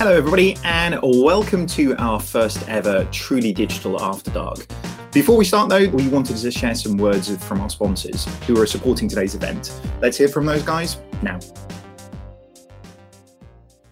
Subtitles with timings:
[0.00, 4.66] Hello, everybody, and welcome to our first ever Truly Digital After Dark.
[5.12, 8.64] Before we start, though, we wanted to share some words from our sponsors who are
[8.64, 9.78] supporting today's event.
[10.00, 11.38] Let's hear from those guys now.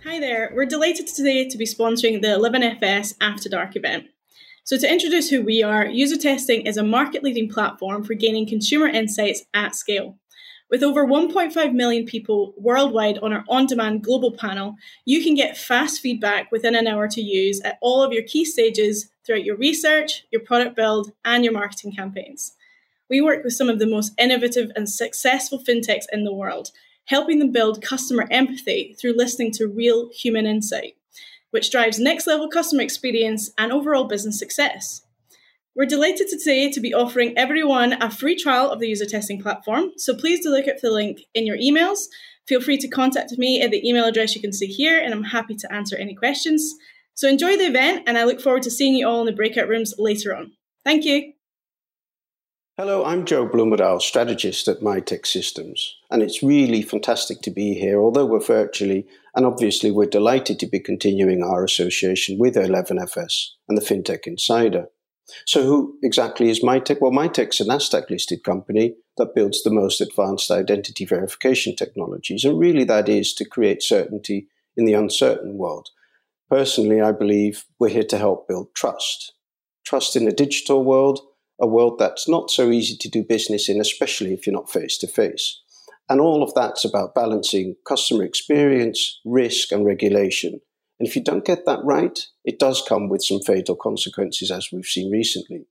[0.02, 4.06] Hi there, we're delighted today to be sponsoring the 11FS After Dark event.
[4.64, 8.48] So, to introduce who we are, User Testing is a market leading platform for gaining
[8.48, 10.18] consumer insights at scale.
[10.70, 14.76] With over 1.5 million people worldwide on our on demand global panel,
[15.06, 18.44] you can get fast feedback within an hour to use at all of your key
[18.44, 22.52] stages throughout your research, your product build, and your marketing campaigns.
[23.08, 26.70] We work with some of the most innovative and successful fintechs in the world,
[27.06, 30.96] helping them build customer empathy through listening to real human insight,
[31.50, 35.00] which drives next level customer experience and overall business success.
[35.78, 39.92] We're delighted today to be offering everyone a free trial of the user testing platform.
[39.96, 42.06] So please do look at the link in your emails.
[42.48, 45.22] Feel free to contact me at the email address you can see here, and I'm
[45.22, 46.74] happy to answer any questions.
[47.14, 49.68] So enjoy the event, and I look forward to seeing you all in the breakout
[49.68, 50.50] rooms later on.
[50.84, 51.34] Thank you.
[52.76, 58.00] Hello, I'm Joe Bloemendaal, strategist at Mitek Systems, and it's really fantastic to be here,
[58.00, 63.78] although we're virtually, and obviously we're delighted to be continuing our association with 11FS and
[63.78, 64.88] the FinTech Insider.
[65.46, 67.00] So, who exactly is Mitek?
[67.00, 72.44] Well, Mitek's a Nasdaq listed company that builds the most advanced identity verification technologies.
[72.44, 75.90] And really, that is to create certainty in the uncertain world.
[76.48, 79.34] Personally, I believe we're here to help build trust.
[79.84, 81.20] Trust in a digital world,
[81.60, 84.96] a world that's not so easy to do business in, especially if you're not face
[84.98, 85.60] to face.
[86.08, 90.60] And all of that's about balancing customer experience, risk, and regulation.
[90.98, 94.72] And if you don't get that right, it does come with some fatal consequences, as
[94.72, 95.66] we've seen recently.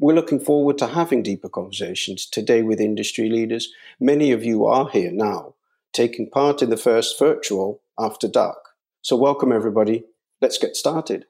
[0.00, 3.68] We're looking forward to having deeper conversations today with industry leaders.
[4.00, 5.54] Many of you are here now,
[5.92, 8.70] taking part in the first virtual After Dark.
[9.02, 10.04] So, welcome everybody.
[10.40, 11.26] Let's get started.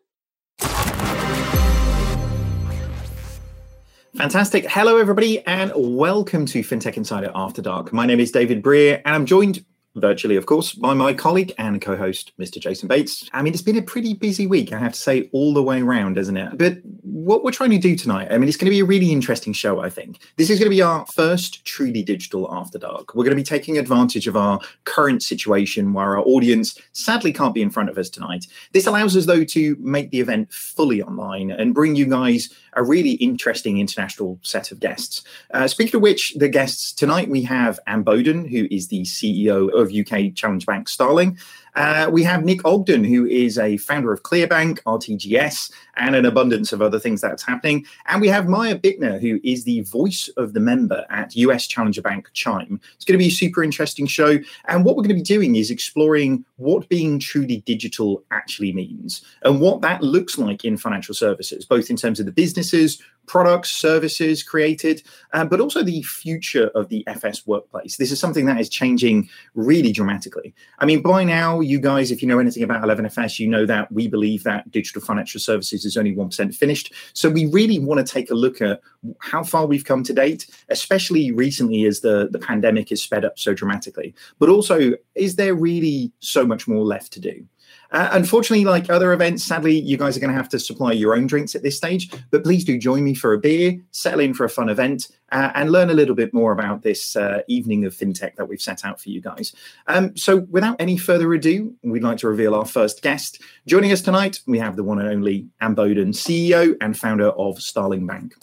[4.17, 4.65] Fantastic.
[4.67, 7.93] Hello, everybody, and welcome to FinTech Insider After Dark.
[7.93, 9.65] My name is David Brear, and I'm joined
[9.97, 12.59] virtually, of course, by my colleague and co host, Mr.
[12.59, 13.29] Jason Bates.
[13.33, 15.83] I mean, it's been a pretty busy week, I have to say, all the way
[15.83, 16.59] around, isn't it?
[16.59, 19.13] But what we're trying to do tonight, I mean, it's going to be a really
[19.13, 20.21] interesting show, I think.
[20.37, 23.15] This is going to be our first truly digital After Dark.
[23.15, 27.55] We're going to be taking advantage of our current situation where our audience sadly can't
[27.55, 28.47] be in front of us tonight.
[28.73, 32.83] This allows us, though, to make the event fully online and bring you guys a
[32.83, 35.23] really interesting international set of guests.
[35.53, 39.71] Uh, speaking of which, the guests tonight, we have Anne Boden, who is the CEO
[39.73, 41.39] of UK Challenge Bank Starling.
[41.75, 46.73] Uh, we have Nick Ogden, who is a founder of Clearbank, RTGS, and an abundance
[46.73, 47.87] of other things that's happening.
[48.07, 52.03] And we have Maia Bittner, who is the voice of the member at US Challenger
[52.03, 52.81] Bank Chime.
[52.95, 54.39] It's going to be a super interesting show.
[54.67, 59.23] And what we're going to be doing is exploring what being truly digital actually means
[59.43, 63.71] and what that looks like in financial services, both in terms of the businesses, products,
[63.71, 65.03] services created,
[65.33, 67.97] uh, but also the future of the FS workplace.
[67.97, 70.55] This is something that is changing really dramatically.
[70.79, 73.91] I mean, by now, you guys, if you know anything about 11FS, you know that
[73.93, 76.93] we believe that digital financial services is only 1% finished.
[77.13, 78.81] So we really want to take a look at
[79.21, 83.39] how far we've come to date, especially recently as the, the pandemic has sped up
[83.39, 84.15] so dramatically.
[84.39, 87.47] But also, is there really so much more left to do?
[87.93, 91.15] Uh, unfortunately, like other events, sadly, you guys are going to have to supply your
[91.15, 92.11] own drinks at this stage.
[92.31, 95.53] But please do join me for a beer, settle in for a fun event, uh,
[95.55, 98.85] and learn a little bit more about this uh, evening of fintech that we've set
[98.85, 99.55] out for you guys.
[99.89, 103.43] Um, so, without any further ado, we'd like to reveal our first guest.
[103.67, 107.61] Joining us tonight, we have the one and only Anne Boden, CEO and founder of
[107.61, 108.35] Starling Bank.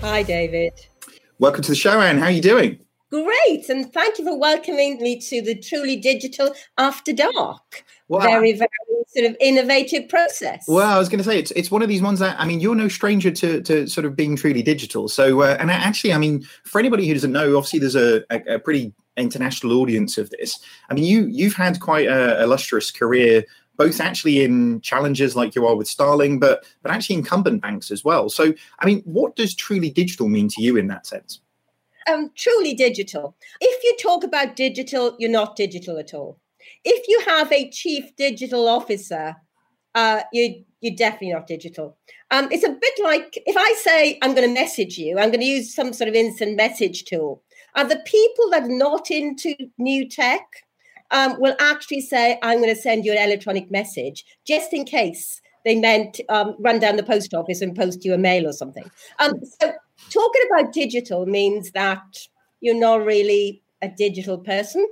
[0.00, 0.72] Hi, David.
[1.38, 2.18] Welcome to the show, Anne.
[2.18, 2.80] How are you doing?
[3.10, 7.84] Great, and thank you for welcoming me to the Truly Digital After Dark.
[8.08, 8.20] Wow.
[8.20, 8.68] Very, very
[9.08, 10.64] sort of innovative process.
[10.66, 12.60] Well, I was going to say it's it's one of these ones that I mean
[12.60, 15.08] you're no stranger to to sort of being truly digital.
[15.08, 18.54] So, uh, and actually, I mean, for anybody who doesn't know, obviously there's a, a,
[18.54, 20.58] a pretty international audience of this.
[20.90, 23.44] I mean, you you've had quite a illustrious career
[23.76, 28.04] both actually in challenges like you are with Starling, but but actually incumbent banks as
[28.04, 28.28] well.
[28.28, 31.40] So, I mean, what does truly digital mean to you in that sense?
[32.10, 33.36] Um, truly digital.
[33.60, 36.38] If you talk about digital, you're not digital at all.
[36.84, 39.36] If you have a chief digital officer,
[39.94, 41.96] uh, you you're definitely not digital.
[42.30, 45.40] Um, it's a bit like if I say I'm going to message you, I'm going
[45.40, 47.42] to use some sort of instant message tool.
[47.74, 50.46] And the people that are not into new tech
[51.10, 55.40] um, will actually say, I'm going to send you an electronic message just in case
[55.64, 58.88] they meant um, run down the post office and post you a mail or something.
[59.18, 59.72] Um, so
[60.10, 62.04] talking about digital means that
[62.60, 64.86] you're not really a digital person.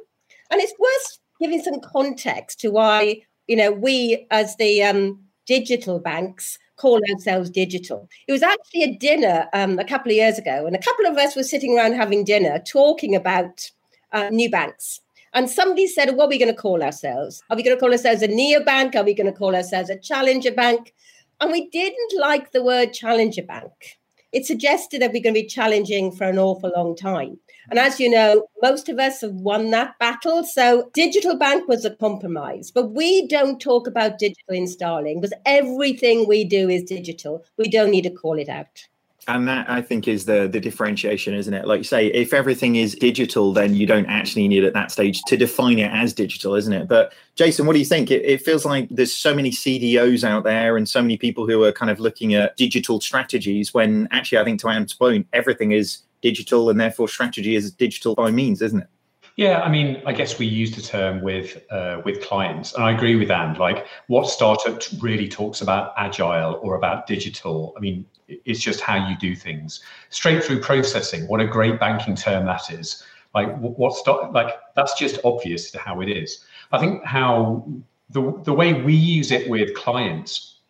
[0.51, 5.99] And it's worth giving some context to why you know we as the um, digital
[5.99, 8.09] banks call ourselves digital.
[8.27, 11.17] It was actually a dinner um, a couple of years ago, and a couple of
[11.17, 13.71] us were sitting around having dinner talking about
[14.13, 15.01] uh, new banks.
[15.35, 17.43] And somebody said, What are we going to call ourselves?
[17.51, 18.95] Are we going to call ourselves a neobank?
[18.95, 20.95] Are we going to call ourselves a challenger bank?
[21.41, 23.99] And we didn't like the word challenger bank.
[24.35, 27.39] It suggested that we're going to be challenging for an awful long time.
[27.71, 30.45] And as you know, most of us have won that battle.
[30.45, 32.71] So digital bank was a compromise.
[32.71, 37.45] But we don't talk about digital in Starling because everything we do is digital.
[37.57, 38.87] We don't need to call it out
[39.29, 41.67] and that i think is the the differentiation isn't it?
[41.67, 45.23] Like you say if everything is digital then you don't actually need at that stage
[45.27, 46.89] to define it as digital isn't it?
[46.89, 48.11] But jason what do you think?
[48.11, 51.65] It, it, feels like there's so many cdos out there and so many people who
[51.65, 55.73] are kind of looking at digital strategies when actually i think to Anne's point everything
[55.73, 58.89] is digital and therefore strategy is digital by means isn't it
[59.37, 62.93] yeah, I mean, I guess we use the term with uh, with clients, and I
[62.93, 63.55] agree with Anne.
[63.55, 67.75] Like, what startup really talks about agile or about digital?
[67.77, 69.81] I mean, it's just how you do things.
[70.11, 71.27] Straight through processing.
[71.27, 73.03] What a great banking term that is.
[73.35, 76.45] Like, what's like that's just obvious to how it is.
[76.71, 77.67] I think how
[78.11, 80.61] the the way we use it with clients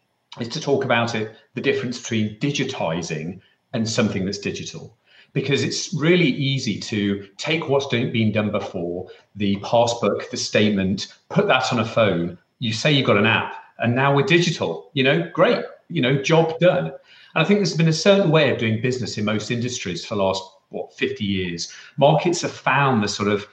[0.40, 3.40] is to talk about it the difference between digitizing
[3.74, 4.96] and something that's digital
[5.34, 11.48] because it's really easy to take what's been done before, the passbook, the statement, put
[11.48, 12.38] that on a phone.
[12.60, 14.90] You say you've got an app, and now we're digital.
[14.94, 15.62] You know, great.
[15.88, 16.86] You know, job done.
[16.86, 16.94] And
[17.34, 20.22] I think there's been a certain way of doing business in most industries for the
[20.22, 21.72] last what 50 years.
[21.96, 23.46] Markets have found the sort of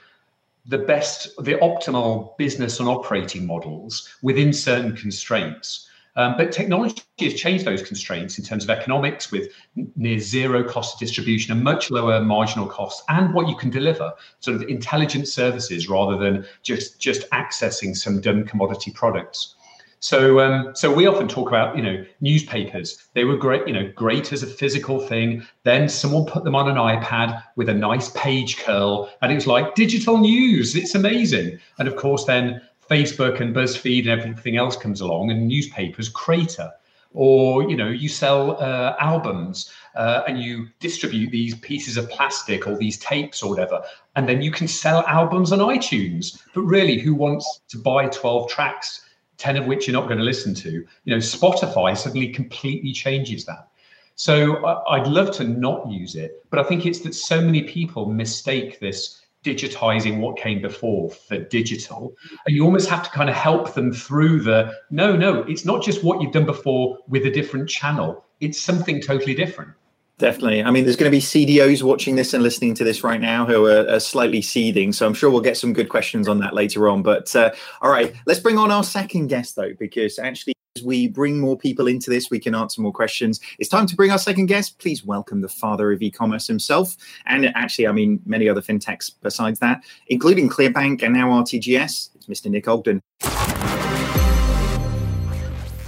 [0.66, 5.88] the best, the optimal business and operating models within certain constraints.
[6.14, 9.48] Um, but technology has changed those constraints in terms of economics with
[9.96, 14.12] near zero cost of distribution and much lower marginal costs and what you can deliver,
[14.40, 19.54] sort of intelligent services rather than just, just accessing some done commodity products.
[20.00, 23.04] So, um, so we often talk about, you know, newspapers.
[23.14, 25.46] They were great, you know, great as a physical thing.
[25.62, 29.46] Then someone put them on an iPad with a nice page curl, and it was
[29.46, 30.74] like digital news.
[30.74, 31.60] It's amazing.
[31.78, 32.60] And of course, then
[32.92, 36.70] Facebook and BuzzFeed and everything else comes along, and newspapers crater.
[37.14, 42.66] Or you know, you sell uh, albums uh, and you distribute these pieces of plastic
[42.66, 43.82] or these tapes or whatever,
[44.16, 46.42] and then you can sell albums on iTunes.
[46.54, 49.04] But really, who wants to buy twelve tracks,
[49.36, 50.70] ten of which you're not going to listen to?
[51.04, 53.68] You know, Spotify suddenly completely changes that.
[54.14, 58.06] So I'd love to not use it, but I think it's that so many people
[58.06, 62.14] mistake this digitizing what came before for digital
[62.46, 65.82] and you almost have to kind of help them through the no no it's not
[65.82, 69.72] just what you've done before with a different channel it's something totally different
[70.18, 70.62] Definitely.
[70.62, 73.44] I mean, there's going to be CDOs watching this and listening to this right now
[73.44, 74.92] who are, are slightly seething.
[74.92, 77.02] So I'm sure we'll get some good questions on that later on.
[77.02, 77.50] But uh,
[77.80, 81.86] all right, let's bring on our second guest, though, because actually, we bring more people
[81.86, 83.40] into this, we can answer more questions.
[83.58, 84.78] It's time to bring our second guest.
[84.78, 86.96] Please welcome the father of e commerce himself.
[87.26, 92.10] And actually, I mean, many other fintechs besides that, including Clearbank and now RTGS.
[92.14, 92.50] It's Mr.
[92.50, 93.02] Nick Ogden.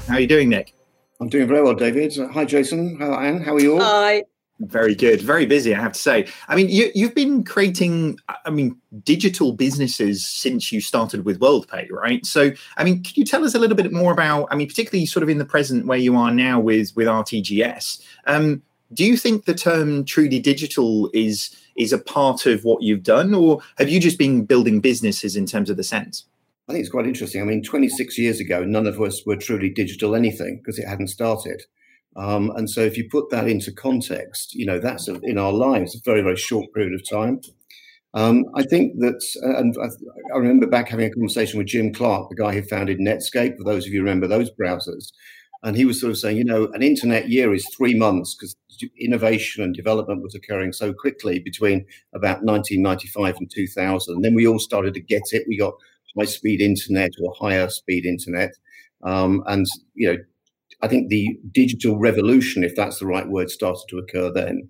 [0.06, 0.74] How are you doing, Nick?
[1.20, 2.14] I'm doing very well, David.
[2.32, 2.98] Hi, Jason.
[2.98, 3.40] How Anne?
[3.40, 3.80] How are you all?
[3.80, 4.24] Hi.
[4.60, 5.20] Very good.
[5.20, 6.28] Very busy, I have to say.
[6.46, 11.90] I mean, you, you've been creating, I mean, digital businesses since you started with WorldPay,
[11.90, 12.24] right?
[12.24, 15.06] So, I mean, can you tell us a little bit more about, I mean, particularly
[15.06, 18.00] sort of in the present where you are now with with RTGS?
[18.26, 23.02] Um, do you think the term truly digital is is a part of what you've
[23.02, 26.26] done, or have you just been building businesses in terms of the sense?
[26.68, 27.42] I think it's quite interesting.
[27.42, 31.08] I mean, 26 years ago, none of us were truly digital anything because it hadn't
[31.08, 31.62] started.
[32.16, 35.52] Um, and so, if you put that into context, you know, that's a, in our
[35.52, 37.40] lives a very, very short period of time.
[38.14, 39.74] Um, I think that, uh, and
[40.32, 43.64] I, remember back having a conversation with Jim Clark, the guy who founded Netscape, for
[43.64, 45.10] those of you remember those browsers.
[45.64, 48.54] And he was sort of saying, you know, an internet year is three months because
[49.00, 54.14] innovation and development was occurring so quickly between about 1995 and 2000.
[54.14, 55.44] And then we all started to get it.
[55.48, 55.74] We got
[56.16, 58.52] high speed internet or higher speed internet.
[59.02, 60.18] Um, and, you know,
[60.84, 64.68] I think the digital revolution, if that's the right word, started to occur then.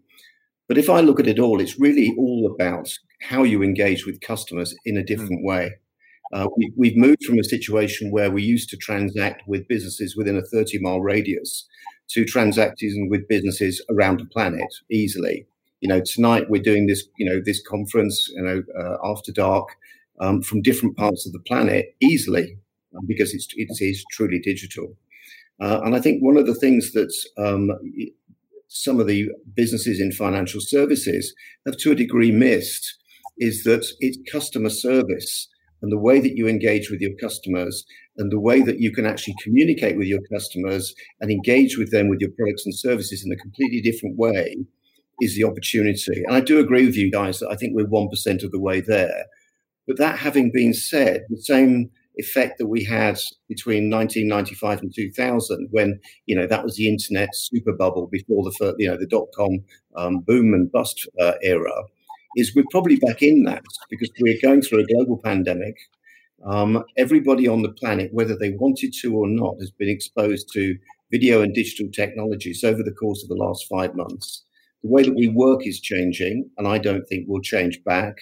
[0.68, 2.88] But if I look at it all, it's really all about
[3.20, 5.06] how you engage with customers in a hmm.
[5.06, 5.72] different way.
[6.32, 10.36] Uh, we, have moved from a situation where we used to transact with businesses within
[10.36, 11.66] a 30 mile radius
[12.10, 15.46] to transacting with businesses around the planet easily.
[15.80, 19.68] You know, tonight we're doing this, you know, this conference, you know, uh, after dark,
[20.20, 22.56] um, from different parts of the planet easily
[22.96, 24.96] um, because it's, it is truly digital.
[25.60, 27.70] Uh, and I think one of the things that um,
[28.68, 31.34] some of the businesses in financial services
[31.66, 32.98] have to a degree missed
[33.38, 35.48] is that it's customer service
[35.82, 37.84] and the way that you engage with your customers
[38.16, 42.08] and the way that you can actually communicate with your customers and engage with them
[42.08, 44.56] with your products and services in a completely different way
[45.20, 46.22] is the opportunity.
[46.26, 48.80] And I do agree with you guys that I think we're 1% of the way
[48.80, 49.26] there.
[49.86, 53.18] But that having been said, the same effect that we had
[53.48, 58.52] between 1995 and 2000, when you know that was the internet super bubble before the
[58.52, 59.60] first, you know the dot com
[59.96, 61.72] um, boom and bust uh, era,
[62.36, 65.76] is we're probably back in that because we're going through a global pandemic.
[66.44, 70.76] Um, everybody on the planet, whether they wanted to or not, has been exposed to
[71.10, 74.44] video and digital technologies over the course of the last five months.
[74.82, 78.16] The way that we work is changing, and I don't think we'll change back.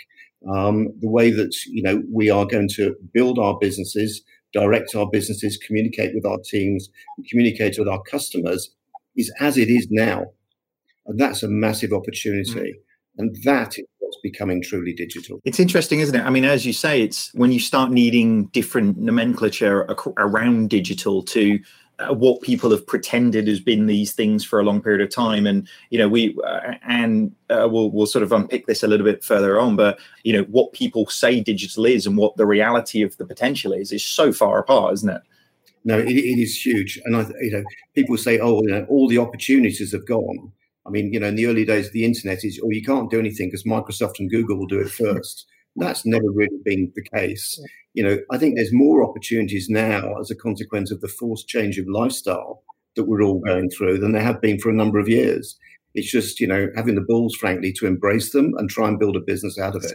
[0.50, 4.22] Um, the way that you know we are going to build our businesses,
[4.52, 6.88] direct our businesses, communicate with our teams,
[7.30, 8.74] communicate with our customers
[9.16, 10.24] is as it is now,
[11.06, 12.72] and that's a massive opportunity.
[12.72, 12.74] Mm.
[13.18, 15.40] And that is what's becoming truly digital.
[15.44, 16.24] It's interesting, isn't it?
[16.24, 19.86] I mean, as you say, it's when you start needing different nomenclature
[20.18, 21.58] around digital to
[22.10, 25.46] what people have pretended has been these things for a long period of time.
[25.46, 29.04] And you know we uh, and uh, we'll we'll sort of unpick this a little
[29.04, 33.02] bit further on but you know what people say digital is and what the reality
[33.02, 35.22] of the potential is is so far apart isn't it?
[35.84, 37.00] No it, it is huge.
[37.04, 40.52] And i you know people say oh you know all the opportunities have gone.
[40.86, 43.10] I mean you know in the early days of the internet is oh you can't
[43.10, 47.02] do anything because microsoft and google will do it first that's never really been the
[47.02, 47.60] case.
[47.94, 51.78] You know, I think there's more opportunities now as a consequence of the forced change
[51.78, 52.62] of lifestyle
[52.96, 55.56] that we're all going through than there have been for a number of years.
[55.94, 59.16] It's just, you know, having the balls, frankly, to embrace them and try and build
[59.16, 59.92] a business out of it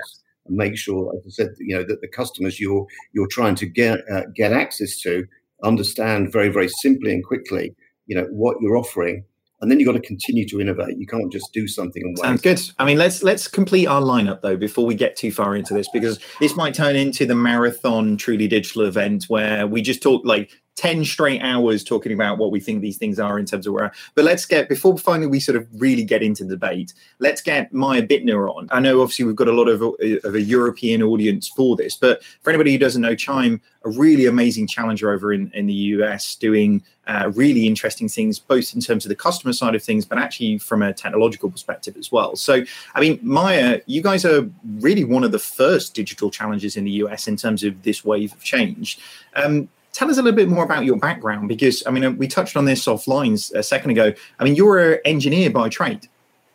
[0.48, 3.66] and make sure, as I said, you know, that the customers you're you're trying to
[3.66, 5.28] get uh, get access to
[5.64, 9.24] understand very, very simply and quickly, you know, what you're offering
[9.62, 10.98] and then you've got to continue to innovate.
[10.98, 12.28] You can't just do something and wait.
[12.28, 12.62] Sounds good.
[12.80, 15.88] I mean, let's let's complete our lineup though before we get too far into this
[15.92, 20.52] because this might turn into the marathon truly digital event where we just talk like
[20.78, 23.92] 10 straight hours talking about what we think these things are in terms of where
[24.16, 28.02] but let's get before finally we sort of really get into debate let's get maia
[28.02, 28.70] bittner on.
[28.72, 32.24] I know obviously we've got a lot of, of a european audience for this but
[32.42, 36.36] for anybody who doesn't know chime a really amazing challenger over in, in the us
[36.36, 40.20] doing uh, really interesting things both in terms of the customer side of things but
[40.20, 42.36] actually from a technological perspective as well.
[42.36, 44.48] So i mean maia you guys are
[44.80, 48.34] really one of the first digital challenges in the us in terms of this wave
[48.34, 49.00] of change.
[49.36, 52.56] Um, tell us a little bit more about your background because I mean we touched
[52.56, 54.14] on this offline a second ago.
[54.40, 56.08] I mean you're an engineer by trade.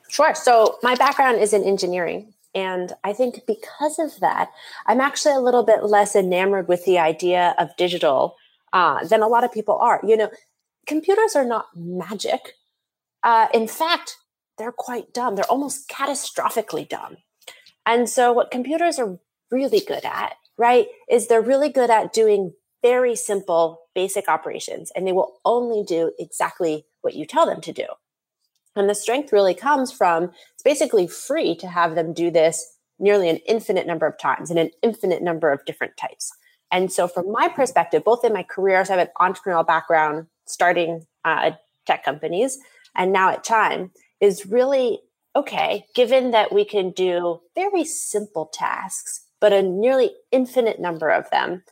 [0.08, 0.34] Sure.
[0.34, 2.34] So my background is in engineering.
[2.54, 4.50] And I think because of that,
[4.86, 8.36] I'm actually a little bit less enamored with the idea of digital
[8.72, 10.00] uh, than a lot of people are.
[10.06, 10.30] You know,
[10.86, 12.54] computers are not magic.
[13.22, 14.18] Uh, in fact,
[14.58, 15.34] they're quite dumb.
[15.34, 17.16] They're almost catastrophically dumb.
[17.86, 19.18] And so, what computers are
[19.50, 25.06] really good at, right, is they're really good at doing very simple, basic operations, and
[25.06, 27.86] they will only do exactly what you tell them to do.
[28.74, 33.28] And the strength really comes from it's basically free to have them do this nearly
[33.28, 36.32] an infinite number of times in an infinite number of different types.
[36.70, 40.26] And so, from my perspective, both in my career, so I have an entrepreneurial background
[40.46, 41.52] starting uh,
[41.86, 42.58] tech companies,
[42.96, 45.00] and now at Chime, is really
[45.34, 51.28] okay, given that we can do very simple tasks, but a nearly infinite number of
[51.30, 51.62] them,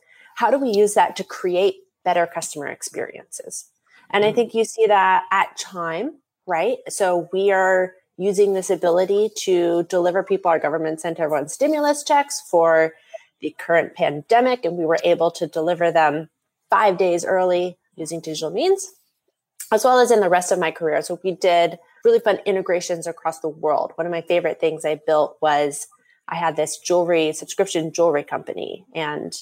[0.41, 3.69] how do we use that to create better customer experiences?
[4.09, 4.35] And I mm-hmm.
[4.37, 6.79] think you see that at Chime, right?
[6.89, 12.41] So we are using this ability to deliver people our government sent everyone stimulus checks
[12.49, 12.93] for
[13.39, 16.27] the current pandemic, and we were able to deliver them
[16.71, 18.89] five days early using digital means,
[19.71, 21.03] as well as in the rest of my career.
[21.03, 23.91] So we did really fun integrations across the world.
[23.93, 25.85] One of my favorite things I built was
[26.27, 29.39] I had this jewelry subscription jewelry company, and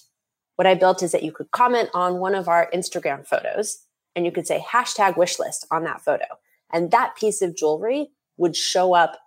[0.59, 4.25] what I built is that you could comment on one of our Instagram photos and
[4.25, 6.25] you could say hashtag wishlist on that photo.
[6.69, 9.17] And that piece of jewelry would show up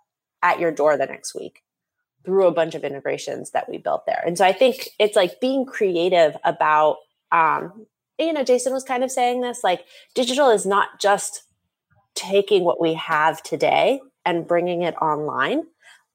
[0.43, 1.63] at your door the next week
[2.23, 4.21] through a bunch of integrations that we built there.
[4.23, 6.97] And so I think it's like being creative about,
[7.31, 7.87] um,
[8.19, 11.45] you know, Jason was kind of saying this like digital is not just
[12.13, 15.63] taking what we have today and bringing it online,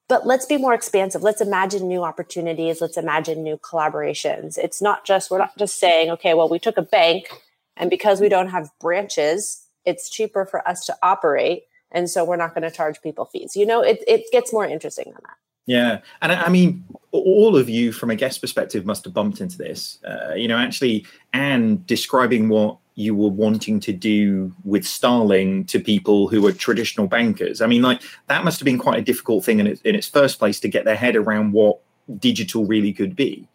[0.08, 1.22] but let's be more expansive.
[1.22, 2.80] Let's imagine new opportunities.
[2.80, 4.56] Let's imagine new collaborations.
[4.58, 7.28] It's not just we're not just saying okay well we took a bank
[7.76, 12.36] and because we don't have branches it's cheaper for us to operate and so we're
[12.36, 13.54] not going to charge people fees.
[13.56, 15.36] You know it, it gets more interesting than that
[15.68, 19.58] yeah, and I mean, all of you from a guest perspective must have bumped into
[19.58, 19.98] this.
[20.02, 25.78] Uh, you know, actually, and describing what you were wanting to do with Starling to
[25.78, 27.60] people who are traditional bankers.
[27.60, 30.08] I mean, like that must have been quite a difficult thing in its, in its
[30.08, 31.80] first place to get their head around what
[32.18, 33.46] digital really could be.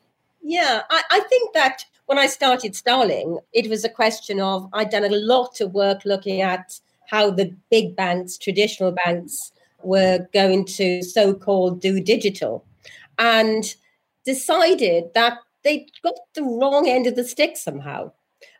[0.44, 4.92] Yeah, I, I think that when I started Starling, it was a question of I'd
[4.92, 6.80] done a lot of work looking at
[7.10, 9.52] how the big banks, traditional banks,
[9.86, 12.66] were going to so called do digital
[13.18, 13.76] and
[14.26, 18.12] decided that they got the wrong end of the stick somehow.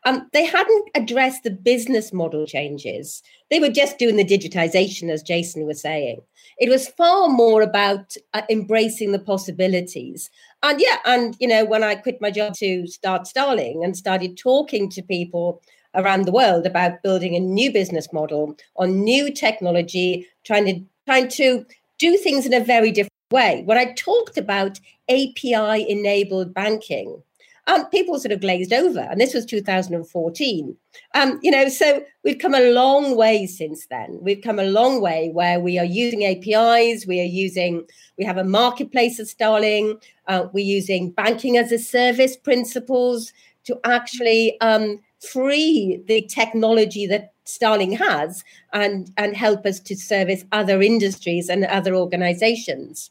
[0.06, 3.22] Um, they hadn't addressed the business model changes.
[3.50, 6.20] They were just doing the digitization, as Jason was saying.
[6.58, 10.30] It was far more about uh, embracing the possibilities.
[10.62, 14.36] And yeah, and you know, when I quit my job to start Starling and started
[14.36, 15.62] talking to people
[15.94, 21.28] around the world about building a new business model on new technology, trying to trying
[21.28, 21.64] to
[21.98, 23.62] do things in a very different way.
[23.64, 27.22] When I talked about API enabled banking,
[27.66, 29.00] um, people sort of glazed over.
[29.00, 30.76] And this was 2014.
[31.14, 34.18] Um, you know, so we've come a long way since then.
[34.20, 37.84] We've come a long way where we are using APIs, we are using,
[38.18, 43.32] we have a marketplace of Starling, uh, we're using banking as a service principles
[43.64, 45.00] to actually um,
[45.32, 51.64] free the technology that Starling has and, and help us to service other industries and
[51.66, 53.10] other organizations.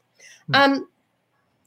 [0.49, 0.55] Mm.
[0.55, 0.87] Um,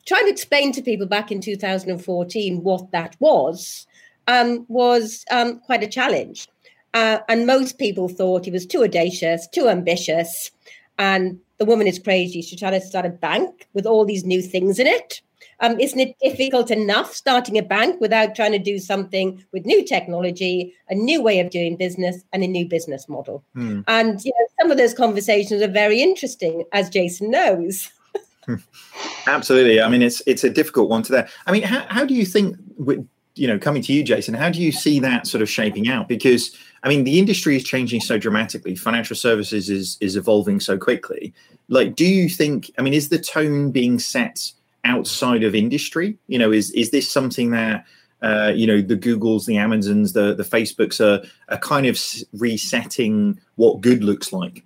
[0.05, 3.87] trying to explain to people back in 2014 what that was
[4.27, 6.49] um, was um, quite a challenge.
[6.95, 10.51] Uh, and most people thought he was too audacious, too ambitious,
[10.99, 12.41] and the woman is crazy.
[12.43, 15.21] She's trying to start a bank with all these new things in it.
[15.61, 19.85] Um, isn't it difficult enough starting a bank without trying to do something with new
[19.85, 23.43] technology, a new way of doing business, and a new business model?
[23.55, 23.81] Hmm.
[23.89, 27.91] And you know, some of those conversations are very interesting, as Jason knows.
[29.27, 29.81] Absolutely.
[29.81, 31.29] I mean, it's it's a difficult one to there.
[31.47, 34.51] I mean, how, how do you think, with, you know, coming to you, Jason, how
[34.51, 36.09] do you see that sort of shaping out?
[36.09, 38.77] Because I mean, the industry is changing so dramatically.
[38.77, 41.35] Financial services is is evolving so quickly.
[41.69, 42.71] Like, do you think?
[42.79, 44.53] I mean, is the tone being set
[44.87, 46.17] outside of industry?
[46.29, 47.85] You know, is is this something that
[48.23, 52.01] uh, you know the Googles, the Amazons, the the Facebooks are are kind of
[52.33, 54.65] resetting what good looks like?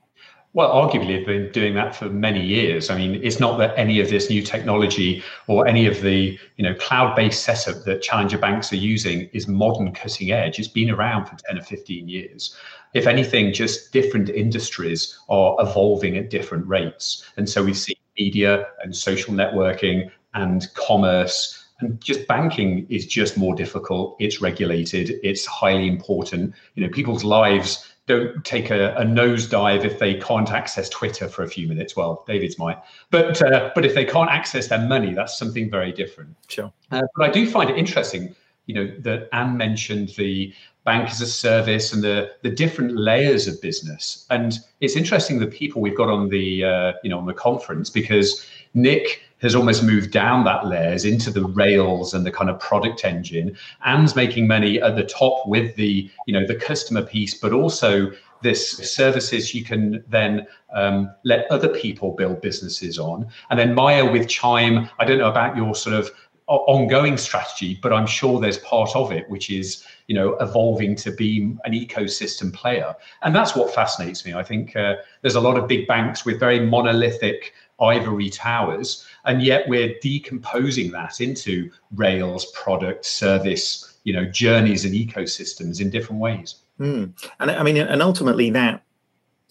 [0.52, 2.90] Well, arguably, they've been doing that for many years.
[2.90, 6.64] I mean, it's not that any of this new technology or any of the you
[6.64, 10.58] know cloud-based setup that challenger banks are using is modern, cutting edge.
[10.58, 12.54] It's been around for ten or fifteen years.
[12.94, 18.66] If anything, just different industries are evolving at different rates, and so we see media
[18.82, 21.38] and social networking and commerce
[21.80, 27.24] and just banking is just more difficult it's regulated it's highly important you know people's
[27.24, 31.94] lives don't take a, a nosedive if they can't access Twitter for a few minutes.
[31.94, 32.78] Well, David's might,
[33.10, 36.36] but uh, but if they can't access their money, that's something very different.
[36.48, 36.72] Sure.
[36.90, 38.34] Uh, but I do find it interesting,
[38.66, 40.52] you know, that Anne mentioned the
[40.90, 44.26] bank as a service and the the different layers of business.
[44.36, 47.88] And it's interesting the people we've got on the uh, you know on the conference
[48.00, 48.28] because
[48.74, 49.06] Nick
[49.40, 53.56] has almost moved down that layers into the rails and the kind of product engine.
[53.84, 58.12] Anne's making money at the top with the, you know, the customer piece, but also
[58.42, 63.26] this services you can then um, let other people build businesses on.
[63.48, 66.10] And then Maia with Chime, I don't know about your sort of
[66.56, 71.12] ongoing strategy, but I'm sure there's part of it which is you know evolving to
[71.12, 74.34] be an ecosystem player, and that's what fascinates me.
[74.34, 79.42] I think uh, there's a lot of big banks with very monolithic ivory towers, and
[79.42, 86.20] yet we're decomposing that into rails, product, service, you know, journeys and ecosystems in different
[86.20, 86.56] ways.
[86.80, 87.12] Mm.
[87.38, 88.82] And I mean, and ultimately that,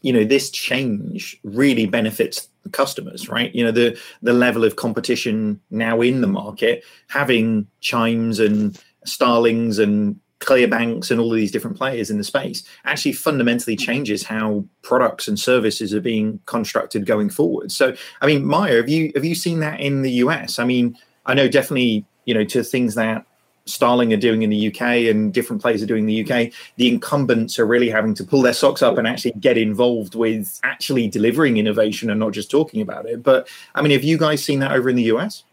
[0.01, 3.53] you know, this change really benefits customers, right?
[3.53, 9.79] You know, the the level of competition now in the market, having chimes and starlings
[9.79, 14.63] and Clearbanks and all of these different players in the space actually fundamentally changes how
[14.83, 17.73] products and services are being constructed going forward.
[17.73, 20.57] So, I mean, Maia, have you have you seen that in the US?
[20.57, 23.25] I mean, I know definitely, you know, to things that
[23.69, 26.87] Starling are doing in the UK and different players are doing in the UK, the
[26.87, 31.07] incumbents are really having to pull their socks up and actually get involved with actually
[31.07, 33.23] delivering innovation and not just talking about it.
[33.23, 35.43] But I mean, have you guys seen that over in the US?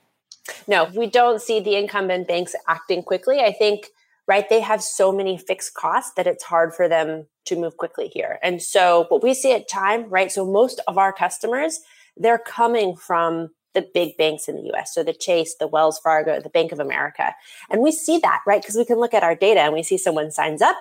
[0.68, 3.40] No, we don't see the incumbent banks acting quickly.
[3.40, 3.90] I think
[4.26, 4.48] right?
[4.48, 8.38] They have so many fixed costs that it's hard for them to move quickly here.
[8.42, 10.30] And so what we see at Chime, right?
[10.32, 11.80] So most of our customers,
[12.16, 14.94] they're coming from the big banks in the US.
[14.94, 17.34] So the Chase, the Wells Fargo, the Bank of America.
[17.70, 18.62] And we see that, right?
[18.62, 20.76] Because we can look at our data and we see someone signs up,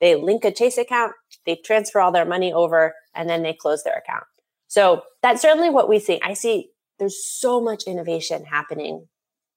[0.00, 1.12] they link a Chase account,
[1.46, 4.24] they transfer all their money over, and then they close their account.
[4.66, 6.20] So that's certainly what we see.
[6.22, 9.06] I see there's so much innovation happening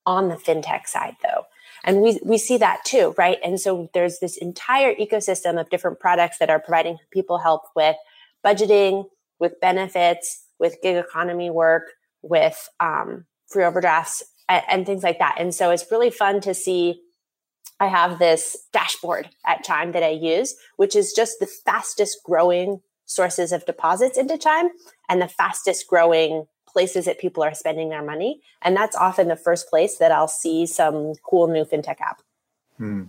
[0.06, 1.46] on the fintech side, though.
[1.84, 3.40] And we, we see that too, right?
[3.44, 7.96] And so there's this entire ecosystem of different products that are providing people help with
[8.46, 9.06] budgeting,
[9.40, 11.84] with benefits, with gig economy work,
[12.24, 14.24] with um, free overdrafts.
[14.50, 15.36] and, and things like that.
[15.38, 17.02] And so it's really fun to see.
[17.80, 22.82] I have this dashboard at Chime that I use, which is just the fastest growing
[23.06, 24.70] sources of deposits into Chime
[25.10, 28.42] and the fastest growing places that people are spending their money.
[28.62, 32.22] And that's often the first place that I'll see some cool new fintech app.
[32.78, 33.04] Hmm.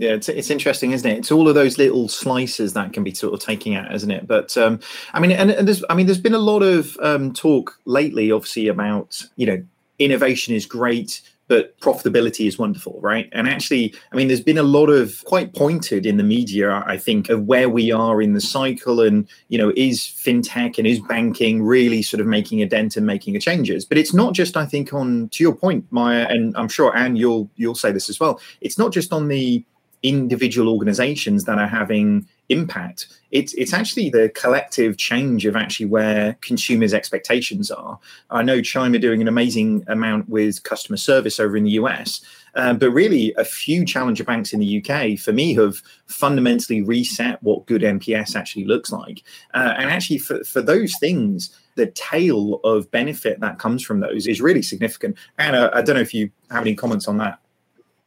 [0.00, 1.18] Yeah, it's, it's interesting, isn't it?
[1.18, 4.26] It's all of those little slices that can be sort of taking out, isn't it?
[4.26, 4.80] But um,
[5.12, 8.32] I mean, and, and there's, I mean, there's been a lot of um, talk lately,
[8.32, 9.62] obviously, about you know,
[9.98, 13.28] innovation is great, but profitability is wonderful, right?
[13.32, 16.96] And actually, I mean, there's been a lot of quite pointed in the media, I
[16.96, 21.00] think, of where we are in the cycle, and you know, is fintech and is
[21.00, 23.84] banking really sort of making a dent and making a changes?
[23.84, 27.16] But it's not just, I think, on to your point, Maia, and I'm sure Anne,
[27.16, 28.40] you'll you'll say this as well.
[28.62, 29.62] It's not just on the
[30.02, 33.06] individual organizations that are having impact.
[33.30, 37.98] It's it's actually the collective change of actually where consumers' expectations are.
[38.30, 42.20] I know Chime are doing an amazing amount with customer service over in the US,
[42.54, 47.42] um, but really a few challenger banks in the UK for me have fundamentally reset
[47.42, 49.22] what good NPS actually looks like.
[49.54, 54.26] Uh, and actually for, for those things, the tail of benefit that comes from those
[54.26, 55.16] is really significant.
[55.38, 57.38] And I don't know if you have any comments on that.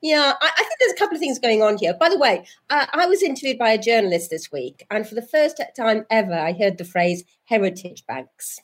[0.03, 1.93] Yeah, I, I, think there's a couple of things going on here.
[1.97, 5.21] By the way, uh, I was interviewed by a journalist this week, and for the
[5.21, 8.59] first time ever, I heard the phrase heritage banks.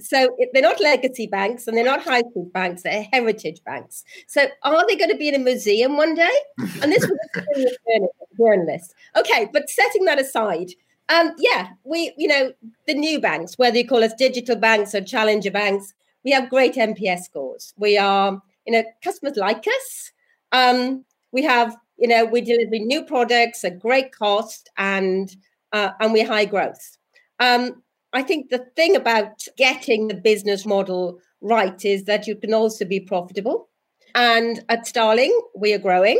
[0.00, 4.02] So they're not legacy banks and they're not high school banks, they're heritage banks.
[4.26, 6.36] So are they going to be in a museum one day?
[6.82, 8.92] And this was a journalist.
[9.16, 10.70] Okay, but setting that aside,
[11.08, 12.52] um, yeah, we, you know,
[12.88, 16.74] the new banks, whether you call us digital banks or challenger banks, we have great
[16.74, 17.74] NPS scores.
[17.76, 20.10] We are, you know, customers like us
[20.52, 25.34] um, we have, you know, we're delivering new products at great cost and
[25.72, 26.96] uh, and we're high growth.
[27.38, 27.82] Um,
[28.12, 32.84] I think the thing about getting the business model right is that you can also
[32.84, 33.68] be profitable.
[34.14, 36.18] And at Starling, we are growing.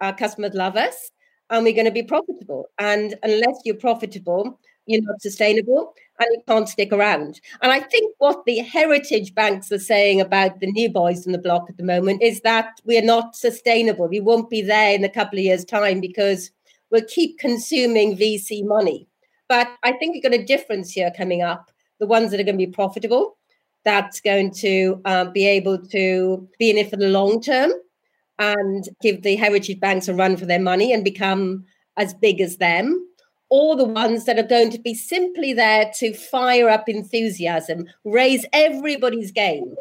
[0.00, 1.10] Our customers love us,
[1.48, 2.66] and we're going to be profitable.
[2.78, 7.40] And unless you're profitable, you're not sustainable and you can't stick around.
[7.62, 11.38] And I think what the heritage banks are saying about the new boys in the
[11.38, 14.08] block at the moment is that we're not sustainable.
[14.08, 16.50] We won't be there in a couple of years' time because
[16.90, 19.08] we'll keep consuming VC money.
[19.48, 21.70] But I think we've got a difference here coming up.
[21.98, 23.36] The ones that are going to be profitable,
[23.84, 27.72] that's going to um, be able to be in it for the long term
[28.38, 31.64] and give the heritage banks a run for their money and become
[31.96, 33.06] as big as them
[33.50, 38.46] or the ones that are going to be simply there to fire up enthusiasm, raise
[38.52, 39.74] everybody's game.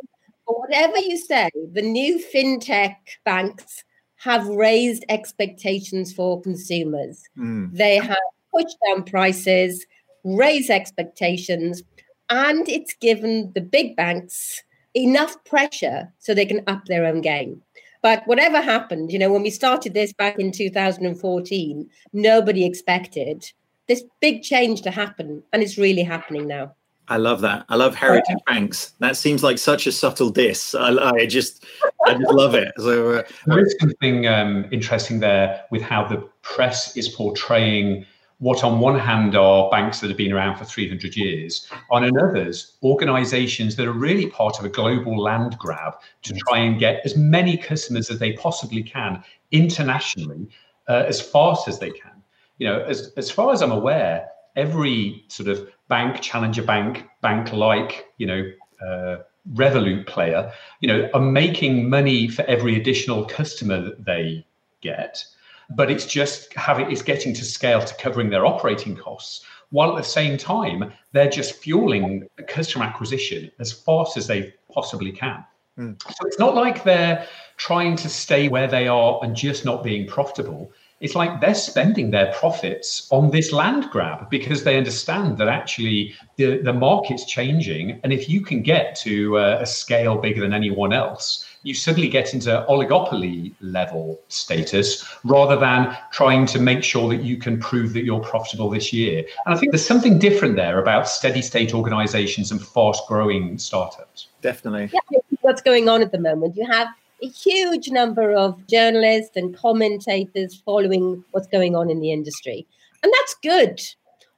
[0.47, 3.83] But whatever you say, the new fintech banks
[4.17, 7.23] have raised expectations for consumers.
[7.37, 7.71] Mm.
[7.71, 8.17] They have
[8.53, 9.85] pushed down prices,
[10.23, 11.83] raised expectations,
[12.29, 14.63] and it's given the big banks
[14.95, 17.61] enough pressure so they can up their own game.
[18.01, 23.51] But whatever happened, you know, when we started this back in 2014, nobody expected
[23.89, 26.73] this big change to happen, and it's really happening now.
[27.09, 27.65] I love that.
[27.69, 28.93] I love heritage banks.
[28.99, 30.75] That seems like such a subtle diss.
[30.75, 31.65] I, I just,
[32.05, 32.71] I just love it.
[32.77, 38.05] So uh, there is something um, interesting there with how the press is portraying
[38.37, 42.77] what, on one hand, are banks that have been around for 300 years, on others,
[42.83, 47.17] organisations that are really part of a global land grab to try and get as
[47.17, 49.21] many customers as they possibly can
[49.51, 50.47] internationally,
[50.87, 52.18] uh, as fast as they can
[52.59, 57.51] you know, as as far as I'm aware, every sort of bank, challenger bank, bank
[57.51, 58.51] like, you know,
[58.85, 59.17] uh,
[59.53, 64.45] Revolut player, you know, are making money for every additional customer that they
[64.81, 65.25] get.
[65.71, 69.97] But it's just having it's getting to scale to covering their operating costs, while at
[69.97, 75.43] the same time they're just fueling customer acquisition as fast as they possibly can.
[75.77, 76.01] Mm.
[76.01, 77.25] So it's not like they're
[77.57, 82.11] trying to stay where they are and just not being profitable it's like they're spending
[82.11, 87.99] their profits on this land grab because they understand that actually the, the market's changing.
[88.03, 92.07] And if you can get to a, a scale bigger than anyone else, you suddenly
[92.07, 97.93] get into oligopoly level status rather than trying to make sure that you can prove
[97.93, 99.23] that you're profitable this year.
[99.45, 104.27] And I think there's something different there about steady state organizations and fast growing startups.
[104.41, 104.89] Definitely.
[104.93, 106.55] Yeah, what's going on at the moment.
[106.55, 106.87] You have
[107.21, 112.65] a huge number of journalists and commentators following what's going on in the industry.
[113.03, 113.81] And that's good.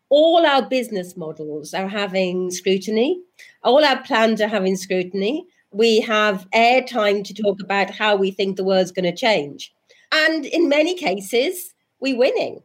[0.09, 3.21] All our business models are having scrutiny,
[3.63, 5.45] all our plans are having scrutiny.
[5.73, 9.71] We have airtime to talk about how we think the world's going to change.
[10.11, 12.61] And in many cases, we're winning.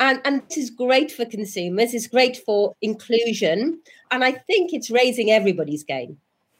[0.00, 3.80] And, and this is great for consumers, it's great for inclusion.
[4.10, 6.18] And I think it's raising everybody's game.